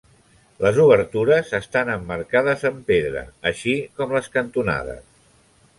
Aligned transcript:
Les 0.65 0.77
obertures 0.83 1.51
estan 1.57 1.91
emmarcades 1.97 2.67
amb 2.71 2.81
pedra, 2.91 3.25
així 3.53 3.79
com 4.01 4.19
les 4.19 4.33
cantonades. 4.39 5.05